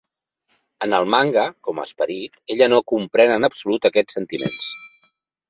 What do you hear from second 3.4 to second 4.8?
absolut aquests sentiments